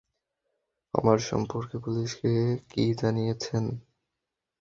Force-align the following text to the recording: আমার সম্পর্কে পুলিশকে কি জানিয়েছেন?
আমার 0.93 1.17
সম্পর্কে 1.29 1.75
পুলিশকে 1.83 2.31
কি 2.69 2.83
জানিয়েছেন? 3.01 3.63